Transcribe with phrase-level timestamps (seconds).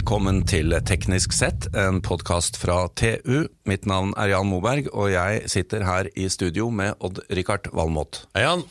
[0.00, 3.50] Velkommen til Teknisk sett, en podkast fra TU.
[3.68, 8.22] Mitt navn er Jan Moberg, og jeg sitter her i studio med Odd-Rikard Valmot.
[8.32, 8.64] Hei, Jan.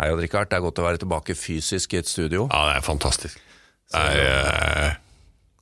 [0.00, 0.50] Hei, Odd-Rikard.
[0.50, 2.48] Det er godt å være tilbake fysisk i et studio.
[2.48, 3.38] Ja, det er fantastisk.
[3.94, 4.98] Det er uh,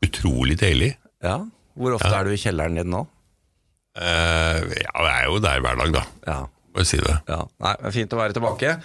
[0.09, 0.95] utrolig deilig.
[1.21, 1.43] Ja,
[1.77, 3.05] Hvor ofte er du i kjelleren din nå?
[3.93, 6.09] Uh, ja, det er jo der hver dag, da.
[6.25, 6.41] Ja,
[6.89, 7.19] si det.
[7.29, 8.79] Ja, nei, Fint å være tilbake.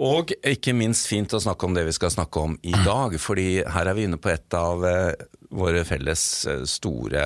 [0.00, 3.20] Og ikke minst fint å snakke om det vi skal snakke om i dag.
[3.20, 7.22] fordi her er vi inne på et av eh, våre felles eh, store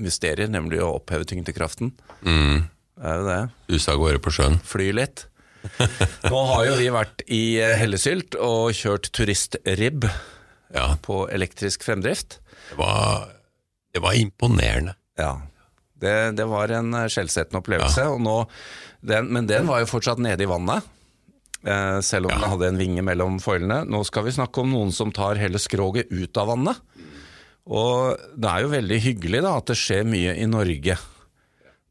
[0.00, 1.92] mysterier, nemlig å oppheve tyngdekraften.
[2.24, 2.64] Mm.
[3.02, 3.38] Er det.
[3.74, 4.58] Use av gårde på sjøen.
[4.64, 5.26] Fly litt.
[6.32, 10.08] Nå har jo vi vært i eh, Hellesylt og kjørt turistribb
[10.74, 12.40] Ja, på elektrisk fremdrift.
[12.72, 13.28] det var,
[13.94, 14.96] det var imponerende.
[15.20, 15.36] Ja,
[16.02, 18.08] det, det var en eh, skjellsettende opplevelse.
[18.24, 18.36] Nå,
[19.06, 20.82] den, men den var jo fortsatt nede i vannet,
[21.62, 22.38] selv om Ja.
[22.40, 23.84] den hadde en vinge mellom foilene.
[23.86, 26.80] Nå skal vi snakke om noen som tar hele skroget ut av vannet.
[27.70, 30.96] Og det er jo veldig hyggelig da, at det skjer mye i Norge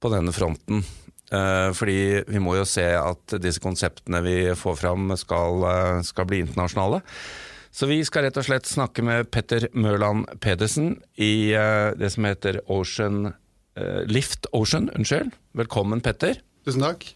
[0.01, 0.83] på denne fronten.
[1.31, 6.25] Eh, fordi vi må jo se at disse konseptene vi får fram skal, eh, skal
[6.27, 6.99] bli internasjonale.
[7.71, 12.25] Så vi skal rett og slett snakke med Petter Mørland Pedersen i eh, det som
[12.27, 13.29] heter Ocean
[13.77, 14.89] eh, Lift Ocean.
[14.91, 15.31] Unnskyld.
[15.55, 16.35] Velkommen, Petter.
[16.67, 17.13] Tusen takk.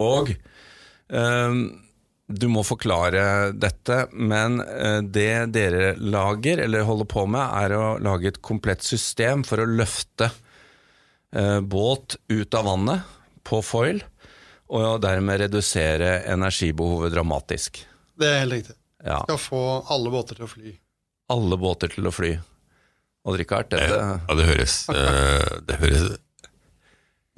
[0.00, 0.36] Og eh,
[1.08, 7.84] du må forklare dette, men eh, det dere lager, eller holder på med, er å
[8.02, 10.30] lage et komplett system for å løfte
[11.32, 13.14] eh, båt ut av vannet
[13.46, 14.02] på foil,
[14.74, 17.84] og dermed redusere energibehovet dramatisk.
[18.18, 18.74] Det er helt riktig.
[19.06, 19.62] Ja, Skal få
[19.94, 20.72] alle båter til å fly.
[21.30, 22.32] alle båter til å fly.
[23.26, 26.18] Og Richard, dette Ja, det høres, eh, det høres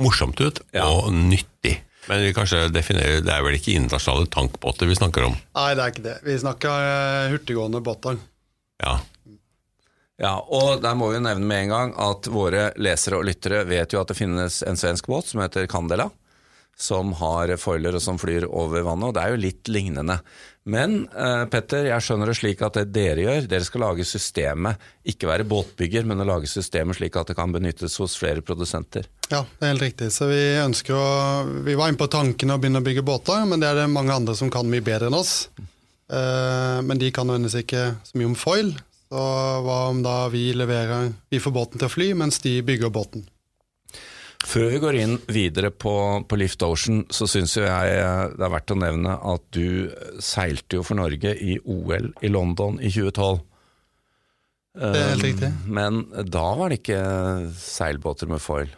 [0.01, 0.87] morsomt ut, Ja.
[0.89, 1.83] og nyttig.
[2.09, 5.37] Men vi kanskje definerer, det er vel ikke internasjonale tankbåter vi snakker om?
[5.59, 6.17] Nei, det er ikke det.
[6.25, 8.21] Vi snakker eh, hurtiggående båter.
[8.83, 8.99] Ja,
[10.19, 13.93] Ja, og der må vi nevne med en gang at våre lesere og lyttere vet
[13.95, 16.09] jo at det finnes en svensk båt som heter Candela,
[16.75, 20.19] som har foiler og som flyr over vannet, og det er jo litt lignende.
[20.69, 24.83] Men eh, Petter, jeg skjønner det slik at det dere gjør, dere skal lage systemet,
[25.09, 29.09] ikke være båtbygger, men å lage systemet slik at det kan benyttes hos flere produsenter.
[29.31, 30.11] Ja, det er helt riktig.
[30.13, 31.09] Så vi ønsker å
[31.65, 34.13] Vi var inne på tanken å begynne å bygge båter, men det er det mange
[34.13, 35.49] andre som kan mye bedre enn oss.
[35.57, 38.75] Eh, men de kan nødvendigvis ikke så mye om foil.
[39.09, 39.25] Så
[39.65, 43.25] hva om da vi leverer Vi får båten til å fly, mens de bygger båten.
[44.47, 45.93] Før vi går inn videre på,
[46.29, 49.91] på Lift Ocean, så syns jeg eh, det er verdt å nevne at du
[50.23, 53.41] seilte jo for Norge i OL i London i 2012.
[54.79, 55.49] Det er helt riktig.
[55.51, 57.01] Um, Men da var det ikke
[57.59, 58.71] seilbåter med foil.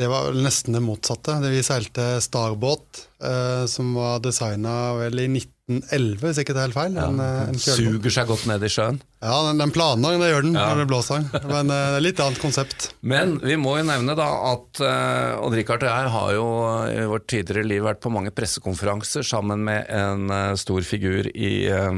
[0.00, 1.38] Det var nesten det motsatte.
[1.44, 5.30] Vi seilte Starbåt, eh, som var designa vel i
[5.70, 6.96] 1911, hvis ikke det er helt feil.
[7.00, 7.58] En, eh, en.
[7.62, 8.98] Suger seg godt ned i sjøen.
[9.22, 10.66] Ja, den, den planer, det gjør den Ja.
[10.72, 11.26] når det blåser.
[11.46, 12.88] Men det er litt annet konsept.
[13.02, 16.46] Men vi må jo nevne da at uh, Odd-Rikard og jeg har jo
[16.90, 21.52] i vårt tidligere liv vært på mange pressekonferanser sammen med en uh, stor figur i
[21.70, 21.94] uh,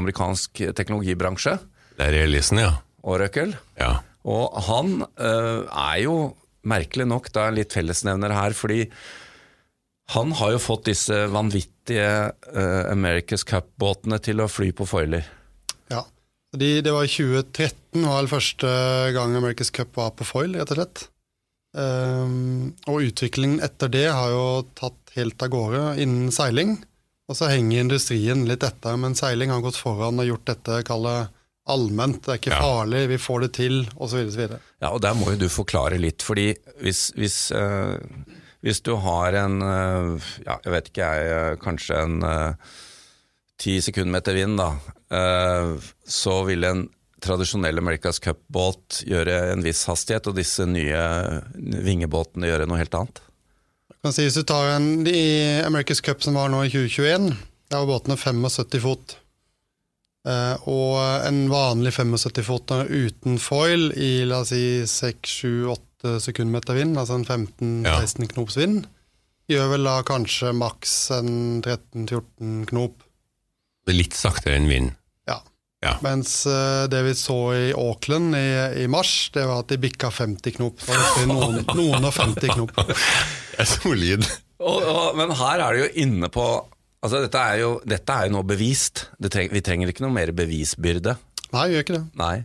[0.00, 1.58] amerikansk teknologibransje,
[1.96, 2.74] det er Elisen, ja.
[3.06, 3.54] Oracle.
[3.80, 3.94] Ja,
[4.28, 6.16] Og han er jo
[6.66, 8.88] merkelig nok da en litt fellesnevner her, fordi
[10.12, 15.24] han har jo fått disse vanvittige eh, America's Cup-båtene til å fly på foiler.
[15.92, 16.02] Ja.
[16.56, 18.70] De, det var i 2013 var vel første
[19.14, 21.06] gang America's Cup var på foil, rett og slett.
[21.76, 24.44] Um, og utviklingen etter det har jo
[24.78, 26.78] tatt helt av gårde innen seiling.
[27.28, 31.32] Og så henger industrien litt etter, men seiling har gått foran og gjort dette kallet
[31.68, 32.20] allment.
[32.22, 32.62] Det er ikke Ja.
[32.62, 34.30] farlig, vi får det til, osv.
[34.80, 37.98] Ja, og der må jo du forklare litt, fordi hvis, hvis, eh,
[38.66, 42.72] hvis du har en, eh, ja, jeg vet ikke jeg, eh, kanskje en eh,
[43.62, 44.74] ti sekundmeter vind da,
[46.04, 46.82] så vil en
[47.24, 50.98] tradisjonell America's Cup-båt gjøre en viss hastighet, og disse nye
[51.86, 53.22] vingebåtene gjøre noe helt annet.
[54.04, 57.30] Kan si, hvis du tar en, i America's Cup som var nå i 2021,
[57.72, 59.16] der var båtene 75 fot.
[60.68, 65.85] Og en vanlig 75 fot uten foil i la oss si 6-7-8
[66.20, 68.84] sekundmeter vind, altså en 15-16 knops vind,
[69.50, 73.02] gjør vel da kanskje maks en 13-14 knop.
[73.86, 74.92] det er litt saktere enn vind.
[75.30, 75.38] Ja.
[75.84, 75.96] Ja.
[76.02, 78.46] Mens eh, det vi så i Auckland i,
[78.82, 80.82] i mars, det var at de bikka 50 knop.
[80.82, 82.72] Så det noen, noen og 50 knop.
[82.80, 84.26] Det er solid.
[84.58, 86.46] Og, og, men her er det jo inne på
[87.04, 89.04] Altså, dette er jo, dette er jo nå bevist.
[89.22, 91.12] Det treng, vi trenger ikke noe mer bevisbyrde.
[91.52, 92.04] Nei, vi gjør ikke det.
[92.18, 92.36] Nei.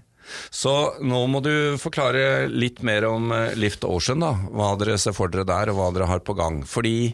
[0.49, 4.33] Så nå må du forklare litt mer om eh, Lift Ocean, da.
[4.51, 6.61] Hva dere ser for dere der, og hva dere har på gang.
[6.67, 7.11] Fordi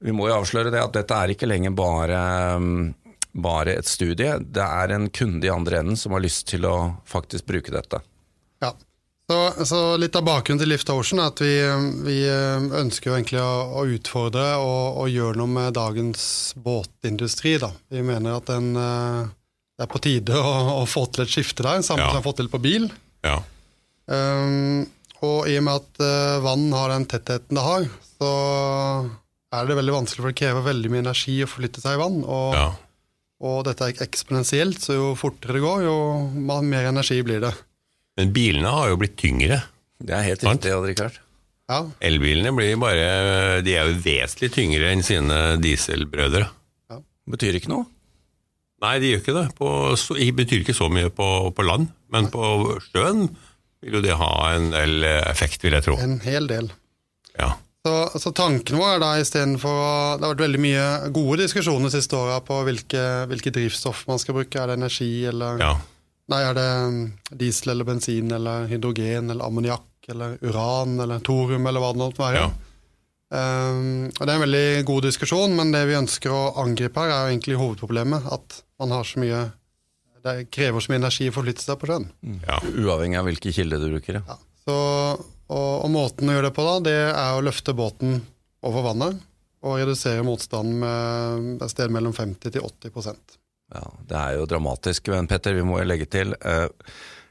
[0.00, 2.20] vi må jo avsløre det at dette er ikke lenger bare
[2.60, 2.78] mm,
[3.32, 4.38] bare et studie.
[4.40, 6.76] Det er en kunde i andre enden som har lyst til å
[7.08, 8.02] faktisk bruke dette.
[8.62, 8.74] Ja.
[9.30, 11.52] Så, så litt av bakgrunnen til Lift Ocean er at vi,
[12.02, 16.24] vi ønsker jo egentlig å, å utfordre og, og, gjøre noe med dagens
[16.58, 17.54] båtindustri.
[17.62, 17.70] Da.
[17.94, 19.30] Vi mener at den, eh,
[19.80, 22.10] det er på tide å, å, få til et skifte der, samme ja.
[22.10, 22.82] som jeg har fått til på bil.
[23.24, 23.38] Ja.
[24.12, 24.82] Um,
[25.24, 27.86] og i og med at uh, vann har den tettheten det har,
[28.20, 28.32] så
[29.56, 32.18] er det veldig vanskelig, for det krever veldig mye energi å forflytte seg i vann.
[32.28, 32.66] Og, ja.
[33.48, 35.96] og dette er eksponentielt, så jo fortere det går, jo
[36.60, 37.54] mer energi blir det.
[38.20, 39.62] Men bilene har jo blitt tyngre.
[39.96, 41.16] Det er helt riktig, klart.
[41.70, 41.86] Ja.
[42.02, 46.44] Elbilene blir bare De er jo vesentlig tyngre enn sine dieselbrødre.
[46.90, 47.00] Ja.
[47.32, 47.88] Betyr ikke noe?
[48.80, 49.46] Nei, de gjør ikke det.
[49.58, 49.70] På,
[50.16, 52.32] det betyr ikke så mye på, på land, men Nei.
[52.32, 53.26] på sjøen
[53.80, 55.96] vil jo det ha en del effekt, vil jeg tro.
[56.00, 56.70] En hel del.
[57.36, 57.54] Ja.
[57.86, 61.94] Så, så tanken vår er da istedenfor Det har vært veldig mye gode diskusjoner de
[61.94, 64.60] siste åra på hvilke, hvilke, drivstoff man skal bruke.
[64.60, 65.70] Er det energi eller ja.
[66.30, 66.98] Nei, er det um,
[67.40, 72.22] diesel eller bensin eller hydrogen eller ammoniakk eller uran eller thorium eller hva det måtte
[72.22, 72.44] være.
[72.44, 72.69] Ja.
[73.30, 77.12] Um, og Det er en veldig god diskusjon, men det vi ønsker å angripe her,
[77.14, 78.26] er jo egentlig hovedproblemet.
[78.34, 79.48] At man har så mye
[80.20, 82.10] det krever så mye energi å forflytte seg på sjøen.
[82.20, 82.40] Mm.
[82.44, 82.58] Ja.
[82.60, 84.20] Uavhengig av hvilke kilder du bruker.
[84.20, 84.36] Ja.
[84.66, 88.18] Så, og, og, måten å gjøre det på, da, det er å løfte båten
[88.66, 89.22] over vannet
[89.64, 93.38] og redusere motstanden med et sted mellom 50 til 80%
[93.74, 96.32] ja, Det er jo dramatisk, men Petter, vi må jo legge til.
[96.44, 96.68] Uh,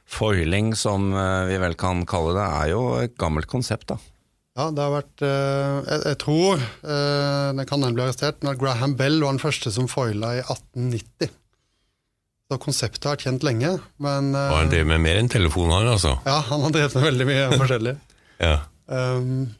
[0.10, 3.98] foiling, som uh, vi vel kan kalle det, er jo et gammelt konsept, da.
[4.60, 8.98] Ja, det har vært uh, jeg, jeg, tror, det kan hende bli arrestert, men Graham
[9.00, 11.32] Bell var den første som foila i 1890.
[12.50, 13.72] Så konseptet har vært kjent lenge,
[14.04, 16.18] men Og han drev med mer enn telefoner, altså?
[16.28, 17.96] Ja, han har drevet med veldig mye forskjellig.
[18.50, 18.56] ja.
[18.90, 19.52] Um,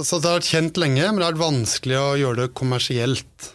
[0.00, 3.52] så det har vært kjent lenge, men det har vært vanskelig å gjøre det kommersielt.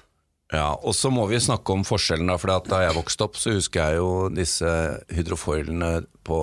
[0.53, 2.31] Ja, og så må vi snakke om forskjellen.
[2.39, 4.69] For da jeg vokste opp, så husker jeg jo disse
[5.11, 6.39] hydrofoilene på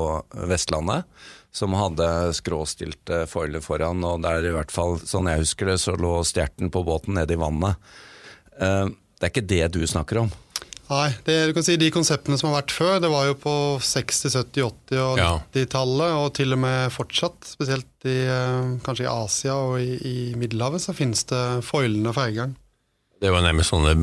[0.50, 1.08] Vestlandet.
[1.54, 5.94] Som hadde skråstilte foiler foran, og der i hvert fall, sånn jeg husker det, så
[5.94, 7.78] lå stjerten på båten nede i vannet.
[8.58, 10.32] Eh, det er ikke det du snakker om?
[10.84, 13.54] Nei, det, du kan si de konseptene som har vært før, det var jo på
[13.80, 15.22] 60-, 70-, 80- og
[15.54, 17.38] 90-tallet, og til og med fortsatt.
[17.48, 22.52] Spesielt i, eh, kanskje i Asia og i, i Middelhavet så finnes det foilende fergegang.
[23.22, 23.94] Det var nærmest sånne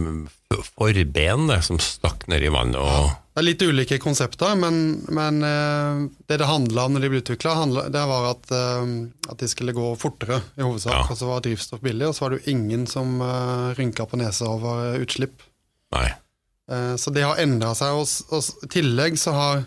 [0.71, 2.79] forben det, som stakk ned i vannet.
[2.81, 3.11] Og...
[3.31, 7.21] Det er litt ulike konsepter, men, men eh, det det handla om når de ble
[7.21, 7.53] utvikla,
[7.93, 8.89] det var at, eh,
[9.29, 10.97] at, de skulle gå fortere, i hovedsak.
[10.97, 11.05] Ja.
[11.07, 14.19] Og så var drivstoff billig, og så var det jo ingen som uh, rynka på
[14.19, 15.45] nesa over utslipp.
[15.95, 16.09] Nei.
[16.71, 17.97] Så det har endra seg.
[17.99, 19.63] Og I tillegg så har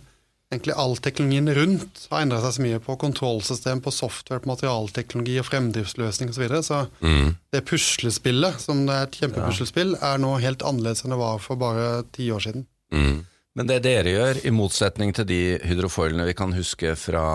[0.55, 5.37] egentlig all teknologien rundt har endra seg så mye på kontrollsystem, på software, på materialteknologi
[5.43, 6.37] og fremdriftsløsning osv.
[6.37, 6.63] Så, videre.
[6.65, 7.35] så mm.
[7.53, 11.61] det puslespillet, som det er et kjempepuslespill, er nå helt annerledes enn det var for
[11.61, 12.67] bare ti år siden.
[12.95, 13.25] Mm.
[13.55, 17.27] Men det dere gjør, i motsetning til de hydrofoilene vi kan huske fra,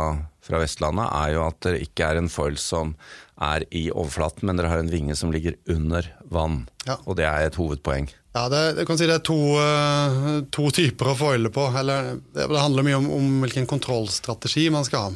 [0.44, 2.92] fra Vestlandet, er jo at det ikke er en foil som
[3.40, 6.66] er i overflaten, men dere har en vinge som ligger under vann.
[6.84, 6.98] Ja.
[7.06, 8.10] Og det er et hovedpoeng.
[8.36, 11.64] Ja, det, si det er to, uh, to typer å foile på.
[11.80, 15.16] Eller, det, det, handler mye om, om, hvilken kontrollstrategi man skal ha.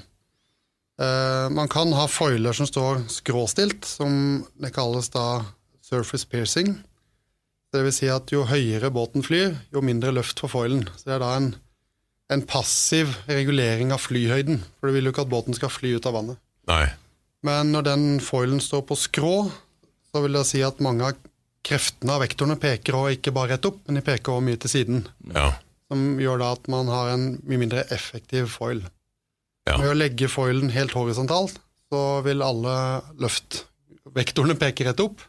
[1.03, 5.43] Uh, man kan ha foiler som står skråstilt, som det kalles da
[5.83, 6.77] surface piercing.
[7.73, 10.83] Det vil si at jo høyere båten flyr, jo mindre løft for foilen.
[10.93, 11.47] Så det er da en,
[12.33, 14.61] en passiv regulering av flyhøyden.
[14.77, 16.41] For du vil jo ikke at båten skal fly ut av vannet.
[16.69, 16.85] Nei.
[17.43, 19.35] Men når den foilen står på skrå,
[20.13, 21.17] så vil det si at mange av
[21.65, 24.73] kreftene av vektorene peker også ikke bare rett opp, men de peker også mye til
[24.75, 25.03] siden.
[25.33, 25.49] Ja.
[25.89, 28.83] Som gjør da at man har en mye mindre effektiv foil.
[29.65, 29.79] Ja.
[29.79, 31.57] Med å legge foilen helt horisontalt,
[31.89, 32.75] så vil alle
[33.23, 35.23] løftvektorene peke rett opp.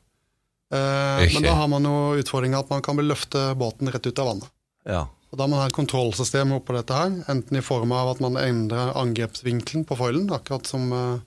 [0.72, 4.30] Eh, men da har man jo utfordringa at man kan løfte båten rett ut av
[4.32, 4.50] vannet.
[4.88, 5.02] Ja.
[5.34, 8.20] Og Da må man ha et kontrollsystem oppå dette her, enten i form av at
[8.22, 11.22] man endrer angrepsvinkelen på foilen, akkurat som, eh,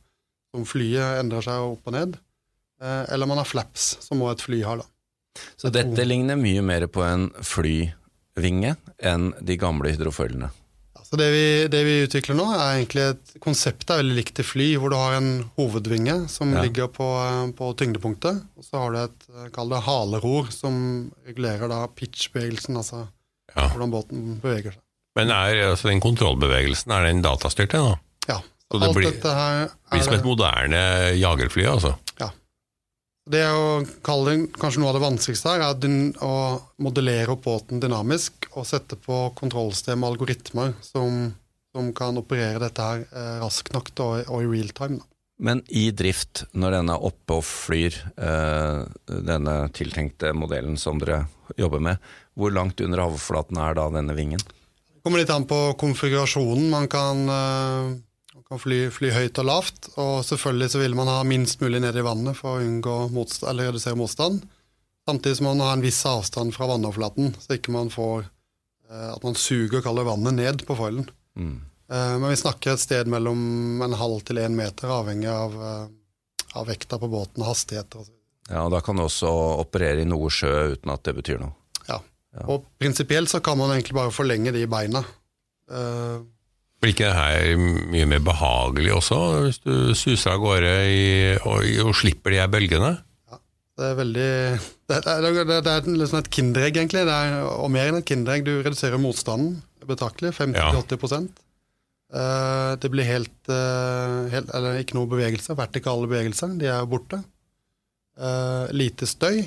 [0.56, 2.20] som flyet endrer seg opp og ned,
[2.82, 4.77] eh, eller man har flaps, som også et fly har.
[4.77, 4.86] da.
[5.58, 10.50] Så dette ligner mye mer på en flyvinge enn de gamle hydrofoilene?
[11.08, 14.48] Så det vi, det vi, utvikler nå, er egentlig et konsept er veldig likt til
[14.48, 16.66] fly, hvor du har en hovedvinge som ja.
[16.66, 17.08] ligger på,
[17.56, 18.42] på, tyngdepunktet.
[18.60, 20.76] Og så har du et kall det haleror som
[21.30, 23.06] regulerer da pitch-bevegelsen, altså
[23.54, 23.70] ja.
[23.70, 24.84] hvordan båten beveger seg.
[25.18, 27.96] Men er altså den kontrollbevegelsen er den datastyrt, da?
[28.28, 28.42] Ja.
[28.68, 30.82] Så det blir, blir som et moderne
[31.16, 31.96] jagerfly, altså?
[33.27, 36.36] Det å kalle det kanskje noe av det vanskeligste her, er å
[36.84, 41.34] modellere opp båten dynamisk og sette på kontrollsystem og algoritmer som,
[41.75, 45.01] som, kan operere dette her eh, raskt nok og, og, i real time.
[45.01, 45.10] Da.
[45.38, 51.25] Men i drift, når denne oppe og flyr, eh, denne tiltenkte modellen som dere
[51.60, 52.07] jobber med,
[52.38, 54.39] Hvor langt under havflaten er da denne vingen?
[54.39, 56.69] Det kommer litt an på konfigurasjonen.
[56.69, 57.96] Man kan, eh,
[58.48, 62.00] kan fly, fly høyt og lavt, og selvfølgelig så vil man ha minst mulig nede
[62.00, 64.46] i vannet for å unngå motstand, eller redusere motstand.
[65.08, 69.24] Samtidig som man har en viss avstand fra vannoverflaten, så ikke man får eh, at
[69.24, 71.10] man suger kaller vannet ned på foilen.
[71.39, 71.58] Mm.
[71.92, 75.86] Eh, Men vi snakker et sted mellom en halv til én meter, avhengig av, eh,
[76.60, 78.08] av vekta på båten og hastigheter.
[78.50, 81.56] Ja, og Da kan du også operere i noe sjø uten at det betyr noe.
[81.88, 82.00] Ja.
[82.48, 85.04] Og prinsipielt så kan man egentlig bare forlenge de beina.
[85.72, 86.20] Eh,
[86.81, 91.07] Blir ikke det her mye mer behagelig også, hvis du suser av gårde i,
[91.41, 92.91] og, og slipper de her bølgene?
[93.31, 93.39] Ja,
[93.77, 94.29] Det er veldig
[94.88, 97.07] Det er, det er, det er liksom et kinderegg, egentlig.
[97.10, 98.46] Det er, og mer enn et kinderegg.
[98.46, 99.57] Du reduserer motstanden
[99.88, 100.36] betraktelig.
[100.38, 101.29] 50-80
[102.07, 105.55] Eh, Det blir helt, uh, helt Eller ikke noe bevegelse.
[105.57, 106.57] Vertikale bevegelser.
[106.60, 107.19] De er borte.
[108.17, 109.43] Uh, lite støy.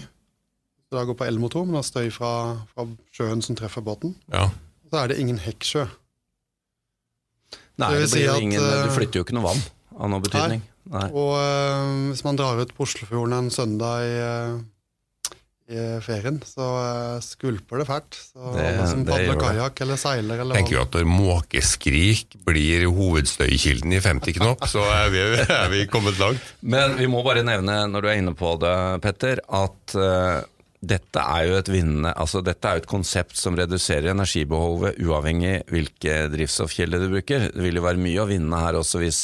[0.90, 2.32] Så da går på elmotor, men det er støy fra,
[2.75, 4.14] fra sjøen som treffer båten.
[4.32, 4.50] Ja.
[4.90, 5.87] Så er det ingen hekksjø.
[7.80, 9.62] Nei, Det vil det blir jo at, ingen, eh, du flytter jo ikke noe vann
[10.00, 10.62] av noe betydning.
[10.90, 11.06] Nei.
[11.12, 14.60] Og eh, hvis man drar ut på Oslofjorden en søndag i, eh,
[15.70, 18.16] i ferien, så eh, skvulper det fælt.
[18.32, 22.87] Så Det- alle som padler kajakk eller seiler eller Tenker jo at når måkeskrik blir
[22.90, 26.42] hovedstøykilden i 50 knop, så er vi, er vi kommet langt.
[26.62, 30.40] Men vi må bare nevne, når du er inne på det, Petter, at eh,
[30.80, 35.58] dette er jo et vinnende Altså dette er jo et konsept som reduserer energibehovet uavhengig
[35.68, 37.50] hvilke drivstoffkilder du bruker.
[37.52, 39.18] Det vil jo være mye å vinne her også hvis,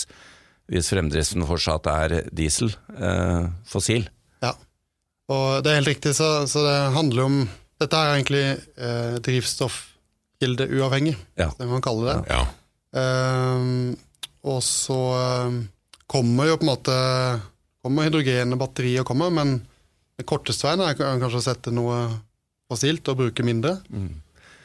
[0.68, 4.04] hvis fremdriften fortsatt er diesel, eh, fossil.
[4.44, 4.52] Ja.
[5.32, 7.38] Og det er helt riktig, så, så det handler om
[7.80, 8.44] Dette er egentlig
[8.80, 11.50] eh, drivstoffkildeuavhengig, Ja.
[11.58, 12.18] det man kaller det.
[12.32, 12.44] Ja.
[12.96, 13.96] Ehm,
[14.46, 15.58] og så ehm,
[16.08, 16.96] kommer jo på en måte
[17.84, 19.58] kommer hydrogen og batterier og kommer, men
[20.16, 22.06] den korteste veien er kanskje å sette noe
[22.70, 23.76] fossilt og bruke mindre.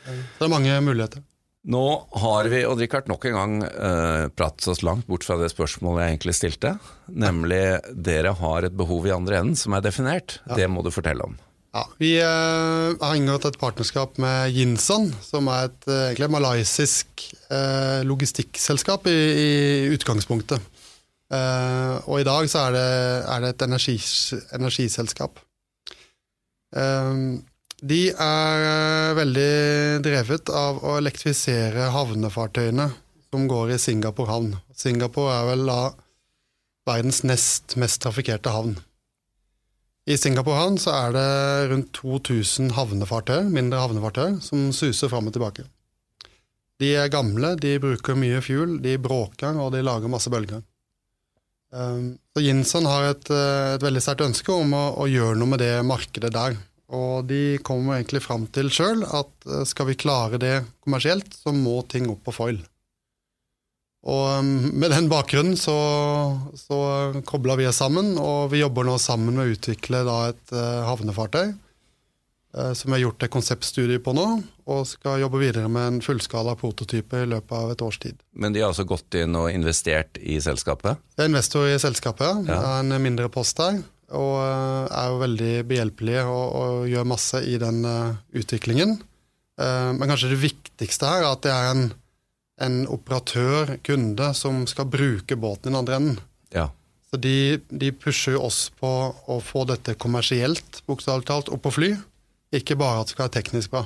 [0.05, 1.25] Så det er mange muligheter.
[1.71, 1.83] Nå
[2.23, 6.01] har vi, og Richard, nok en gang eh, pratet oss langt bort fra det spørsmålet
[6.01, 6.71] jeg egentlig stilte.
[7.05, 7.61] Nemlig
[7.93, 10.39] dere har et behov i andre enden som er definert.
[10.57, 11.37] Det må du fortelle om.
[11.71, 18.01] Ja, vi eh, har inngått et partnerskap med Yinson, som er et eh, malaysisk eh,
[18.09, 19.51] logistikkselskap i, i
[19.93, 20.65] utgangspunktet.
[21.31, 22.89] Eh, og i dag så er det,
[23.31, 24.11] er det et energis,
[24.55, 25.39] energiselskap.
[26.71, 27.39] Uh,
[27.81, 32.85] de er eh, veldig drevet av å elektrifisere havnefartøyene
[33.31, 34.53] som går i Singapore havn.
[34.77, 35.79] Singapore er vel da
[36.87, 38.77] verdens nest mest trafikkerte havn.
[40.09, 41.27] I Singapore havn så er det
[41.71, 45.65] rundt 2000 havnefartøyer, mindre havnefartøyer, som suser fram og tilbake.
[46.81, 50.63] De er gamle, de bruker mye fuel, de bråker og de lager masse bølger.
[51.71, 55.53] Um, Så Yinson har et, eh, et veldig sterkt ønske om å, å gjøre noe
[55.53, 56.57] med det markedet der.
[56.91, 61.55] Og de kommer egentlig fram til sjøl at eh, skal vi klare det kommersielt, så
[61.55, 62.59] må ting opp på foil.
[64.01, 65.75] Og um, med den bakgrunnen så,
[66.57, 66.77] så
[67.27, 70.01] kobla vi oss sammen, og vi jobber nå sammen med å utvikle
[70.31, 71.53] et eh, havnefartøy.
[72.57, 74.25] Eh, som vi har gjort et konseptstudie på nå,
[74.71, 78.19] og skal jobbe videre med en fullskala prototype i løpet av et års tid.
[78.33, 80.99] Men de har altså gått inn og investert i selskapet?
[81.17, 82.59] Jeg er investor i selskapet, Ja.
[82.61, 83.81] har en mindre post der,
[84.11, 88.99] og eh, er jo veldig behjelpelige og, og gjør masse i den eh, utviklingen.
[89.61, 91.81] Men kanskje det viktigste her er at det er en,
[92.65, 96.15] en operatør, kunde, som skal bruke båten i den andre enden.
[96.55, 96.63] Ja.
[97.11, 98.89] Så de, de pusher jo oss på
[99.29, 101.91] å få dette kommersielt, bokstavelig talt, opp på fly.
[102.55, 103.85] Ikke bare at det skal være teknisk bra.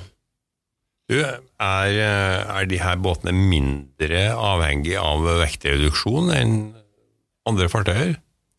[1.06, 1.36] Du, er,
[2.02, 6.56] eh, er de her båtene mindre avhengig av vektreduksjon enn
[7.46, 8.16] andre fartøyer?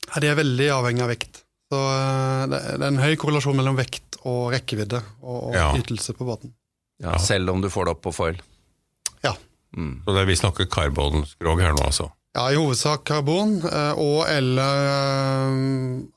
[0.08, 1.42] Ja, de er veldig avhengig av vekt.
[1.68, 5.74] Så eh, det er en høy korrelasjon mellom vekt og rekkevidde og, og Ja.
[5.76, 6.54] ytelse på båten.
[7.04, 7.18] ja.
[7.20, 8.40] Selv om du får det opp på foil?
[9.28, 9.34] Ja.
[9.76, 9.98] Mm.
[10.06, 12.08] Så det, er, vi snakker karbonskrog her nå, altså.
[12.38, 15.52] Ja, i hovedsak karbon eh, og eller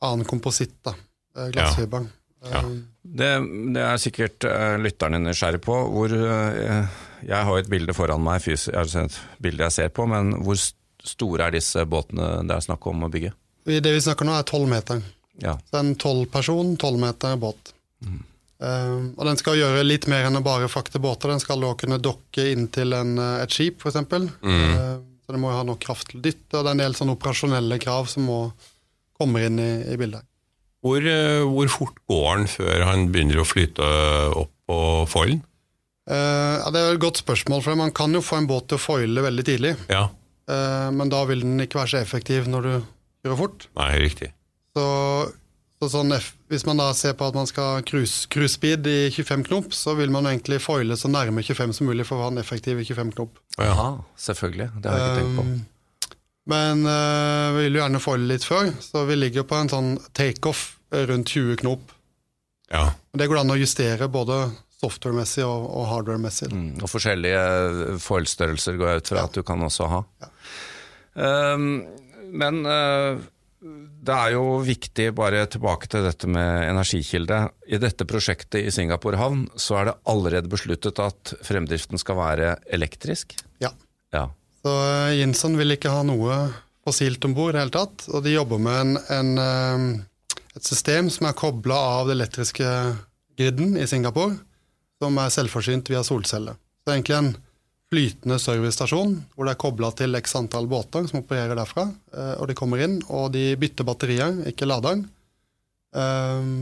[0.04, 0.94] annen kompositt, da.
[1.37, 2.06] Eh, Glassfiber.
[2.49, 2.62] Ja.
[3.02, 3.30] Det,
[3.75, 5.76] det er sikkert uh, lytterne nysgjerrig på.
[5.92, 10.06] Hvor, uh, jeg har et bilde foran meg, fys altså et bilde jeg ser på,
[10.09, 13.32] men hvor st- store er disse båtene det er snakk om å bygge?
[13.64, 15.02] Det vi snakker nå, er tolv meter.
[15.40, 15.54] Ja.
[15.70, 17.73] Så en tolv-person, tolv meter båt.
[18.61, 21.32] Eh, og den skal gjøre litt mer enn å bare frakte båter.
[21.32, 23.97] Den skal da kunne dokke inn til en, et skip, f.eks.
[24.44, 26.85] Uh, så det må jo ha nok kraft til å dytte, og det er en
[26.85, 28.40] del sånne operasjonelle krav som må
[29.20, 30.25] kommer inn i, i bildet.
[30.80, 33.84] Hvor, eh, hvor fort går han før han begynner å flyte
[34.40, 34.78] opp på
[35.12, 35.42] foilen?
[36.10, 38.78] Uh, ja, det er et godt spørsmål, for man kan jo få en båt til
[38.80, 39.76] å foile veldig tidlig.
[39.92, 40.08] Ja,
[40.50, 42.70] Uh, men da vil den ikke være så effektiv når du
[43.22, 43.66] kjører fort.
[43.78, 44.32] nei, riktig.
[44.75, 44.82] Så,
[45.78, 48.84] Så sånn, F- hvis man da ser på at man skal ha cruise, cruise speed
[48.90, 52.25] i 25 knop, så vil man egentlig foile så nærme 25 som mulig for å
[52.26, 53.38] ha en effektiv i 25 knop.
[53.62, 53.87] Jaha,
[54.18, 54.66] selvfølgelig.
[54.82, 55.46] Det har jeg ikke tenkt på.
[55.46, 55.62] Um,
[56.49, 59.70] Men eh, vi vil jo gjerne få det litt før, så vi ligger på en
[59.73, 61.92] sånn takeoff rundt 20 knop.
[62.70, 62.88] Ja.
[63.12, 64.44] Det går an å justere både
[64.80, 66.49] software-messig og, og hardware-messig.
[66.54, 70.00] Mm, og forskjellige foilstørrelser går jeg ut fra at du kan også ha.
[71.18, 71.68] Um,
[72.30, 73.20] men uh,
[73.61, 77.42] det er jo viktig, bare tilbake til dette med energikilde.
[77.68, 82.54] I dette prosjektet i Singapore havn så er det allerede besluttet at fremdriften skal være
[82.73, 83.37] elektrisk.
[83.61, 83.75] Ja.
[84.14, 84.30] Ja.
[84.61, 86.40] Så uh, Jinson vil ikke ha noe
[86.85, 90.64] fossilt om bord i det hele tatt, og de jobber med en, en, eh, et
[90.64, 92.71] system som er kobla av det elektriske
[93.38, 94.38] griden i Singapore,
[95.00, 96.57] som er selvforsynt via solceller.
[96.57, 97.31] Så det er egentlig en
[97.90, 101.87] flytende servicestasjon hvor det er kobla til x antall båter som opererer derfra,
[102.17, 105.05] eh, og de kommer inn, og de bytter batterier, ikke lader.
[106.00, 106.52] Eh,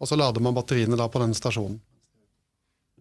[0.00, 1.78] og så lader man batteriene da på denne stasjonen.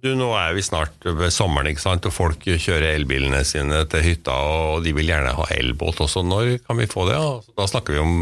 [0.04, 2.04] Du, Nå er vi snart ved sommeren, ikke sant?
[2.10, 6.26] og folk kjører elbilene sine til hytta, og de vil gjerne ha elbåt også.
[6.28, 7.16] Når kan vi få det?
[7.16, 7.30] Ja?
[7.56, 8.18] Da snakker vi om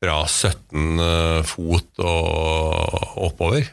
[0.00, 3.68] fra 17 eh, fot og oppover.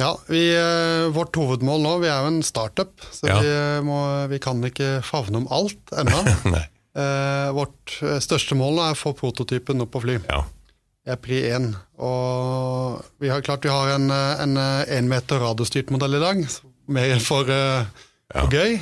[0.00, 3.38] Ja, vi, eh, Vårt hovedmål nå, vi er jo en startup, så Ja.
[3.42, 3.98] vi, eh, må,
[4.30, 6.22] vi kan ikke favne om alt ennå.
[6.92, 7.88] Eh, vårt
[8.20, 10.18] største mål nå er å få prototypen opp på fly.
[10.28, 10.42] Ja.
[11.02, 11.72] Er pri 1.
[11.98, 16.42] Og vi har klart vi har en, en eh, en meter radiostyrt modell i dag,
[16.94, 17.86] mer for, eh,
[18.32, 18.44] Ja.
[18.44, 18.76] for gøy.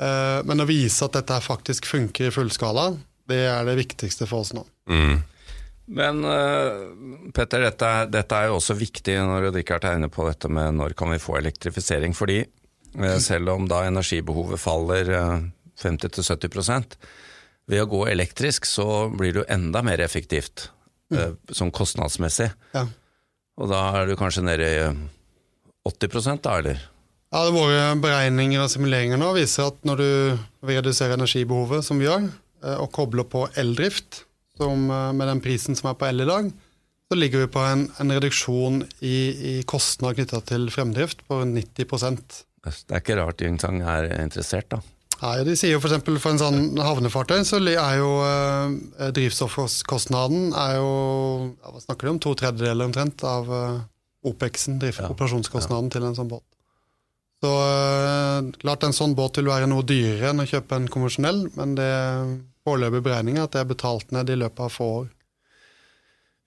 [0.00, 2.94] Uh, men å vise at dette faktisk funker i fullskala,
[3.28, 4.62] det er det viktigste for oss nå.
[4.88, 5.18] Mm.
[5.92, 6.86] Men uh,
[7.36, 10.78] Petter, dette, er- dette er jo også viktig når Richard er inne på dette med
[10.78, 12.14] når kan vi få elektrifisering.
[12.16, 12.38] Fordi
[13.20, 15.42] selv om da energibehovet faller uh,
[15.82, 16.96] 50-70
[17.68, 20.70] ved å gå elektrisk, så blir det jo enda mer effektivt
[21.14, 22.50] eh, sånn kostnadsmessig.
[22.74, 22.86] Ja.
[23.60, 24.80] Og da er du kanskje nede i
[25.88, 26.80] 80 da, eller?
[27.30, 30.10] Ja, det Våre beregninger og simuleringer nå viser at når du
[30.66, 32.26] vil redusere energibehovet, som vi gjør,
[32.64, 34.24] eh, og kobler på eldrift,
[34.58, 36.50] som, eh, med den prisen som er på el i dag,
[37.10, 39.16] så ligger vi på en, en reduksjon i,
[39.50, 44.78] i kostnad knytta til fremdrift på 90% Det er ikke rart Yingtang er interessert, da.
[45.20, 45.98] Nei, De sier jo f.eks.
[46.06, 50.92] For, for en sånn havnefartøy så er jo eh, drivstoffkostnaden er jo
[51.60, 53.80] ja, hva snakker de om, to tredjedeler omtrent av eh,
[54.30, 55.10] OPEX-en, drift- Ja.
[55.12, 56.44] operasjonskostnaden til en sånn båt.
[57.44, 61.46] Så eh, klart en sånn båt vil være noe dyrere enn å kjøpe en konvensjonell,
[61.56, 61.90] men det
[62.64, 65.08] foreløpige beregninger er at det er betalt ned i løpet av få år.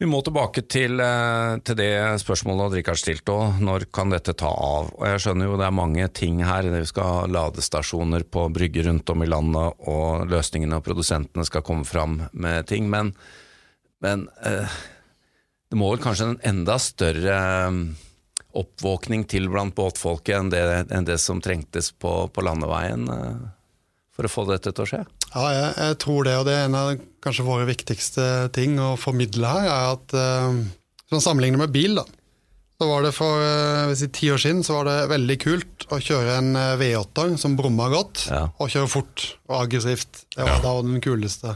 [0.01, 3.59] Vi må tilbake til, eh, til det spørsmålet Odd Rikard stilte òg.
[3.61, 4.89] Når kan dette ta av?
[4.97, 6.63] Og Jeg skjønner jo det er mange ting her.
[6.63, 11.61] Vi skal ha ladestasjoner på brygger rundt om i landet, og løsningene og produsentene skal
[11.61, 12.89] komme fram med ting.
[12.89, 13.13] Men,
[14.01, 14.67] men eh,
[15.69, 17.71] det må vel kanskje en enda større eh,
[18.53, 23.07] oppvåkning til blant båtfolket enn det, enn det som trengtes på, på landeveien
[24.13, 25.05] for å få dette til å skje?
[25.33, 26.91] Ja, jeg, jeg tror det, og det er en av
[27.23, 30.59] kanskje våre viktigste ting å formidle her, er at uh,
[31.09, 32.03] sånn sammenlignet med bil, da,
[32.77, 35.87] så var det for uh, si, i ti år siden så var det veldig kult
[35.93, 38.43] å kjøre en eh, V8 som brumma godt, Ja.
[38.61, 40.25] og kjøre fort og aggressivt.
[40.35, 40.61] Det var Ja.
[40.67, 41.55] da den kuleste.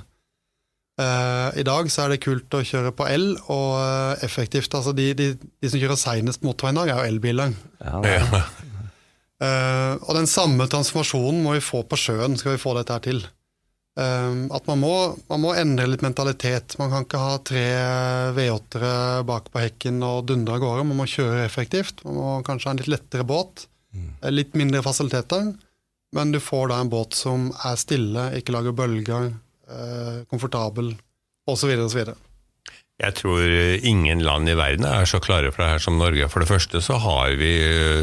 [0.97, 4.73] Uh, I dag så er det kult å kjøre på el og eh, effektivt.
[4.73, 7.53] altså De, de, de som kjører seinest motorveien i dag, er jo elbiler.
[7.85, 8.41] Ja.
[9.37, 13.03] Eh, og den samme transformasjonen må vi få på sjøen, skal vi få dette her
[13.05, 13.19] til.
[13.97, 14.93] Eh, at man må,
[15.31, 16.75] man må endre litt mentalitet.
[16.77, 17.63] Man kan ikke ha tre
[18.37, 20.85] V8-ere bak på hekken og dundre av gårde.
[20.91, 22.03] Man må kjøre effektivt.
[22.05, 23.65] Man må kanskje ha en litt lettere båt.
[24.21, 25.55] eh, Litt mindre fasiliteter.
[26.15, 29.33] Men du får da en båt som er stille, ikke lager bølger,
[29.67, 30.93] eh, komfortabel
[31.49, 31.73] osv.
[31.83, 32.13] osv.
[32.97, 33.41] Jeg tror
[33.85, 36.29] ingen land i verden er så klare for det her som Norge.
[36.33, 37.51] For det første så har vi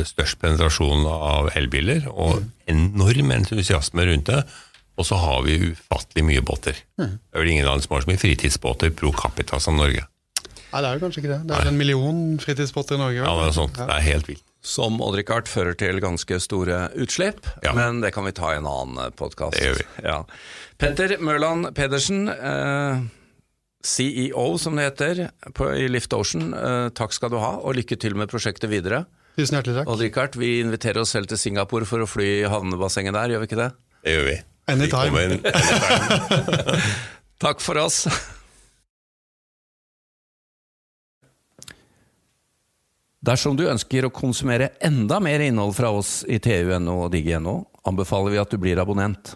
[0.06, 4.44] størst penetrasjon av elbiler, og enorm entusiasme rundt det.
[4.96, 6.76] Og så har vi ufattelig mye båter.
[6.98, 10.04] Det er vel ingen land som har så mye fritidsbåter pro capita som Norge.
[10.74, 11.40] Nei, det er jo kanskje ikke det.
[11.46, 13.20] Det er en million fritidsbåter i Norge.
[13.22, 13.76] Ja, det er sånt.
[13.78, 14.42] Det er helt vilt.
[14.64, 17.74] Som Odd-Rikard fører til ganske store utslipp, Ja.
[17.76, 19.58] men det kan vi ta i en annen podkast.
[19.60, 19.84] Gjør vi.
[20.02, 20.22] Ja.
[20.78, 23.02] Petter Mørland Pedersen, eh,
[23.84, 27.98] CEO som det heter på, i Lift Ocean, eh, takk skal du ha, og lykke
[28.00, 29.04] til med prosjektet videre.
[29.36, 29.88] Tusen hjertelig takk.
[29.92, 33.46] Odd-Rikard, vi inviterer oss selv til Singapore for å fly i havnebassenget der, gjør vi
[33.50, 33.70] ikke det?
[34.04, 34.36] Det gjør vi.
[34.66, 35.18] Anytime.
[35.18, 35.52] Anytime.
[37.44, 38.06] Takk for oss.
[43.24, 47.56] Dersom du ønsker å konsumere enda mer innhold fra oss i TU.no og Digi.no,
[47.88, 49.34] anbefaler vi at du blir abonnent.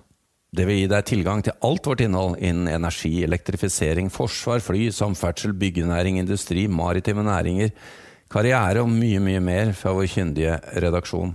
[0.53, 5.53] Det vil gi deg tilgang til alt vårt innhold innen energi, elektrifisering, forsvar, fly, samferdsel,
[5.61, 7.73] byggenæring, industri, maritime næringer,
[8.33, 11.35] karriere og mye, mye mer fra vår kyndige redaksjon.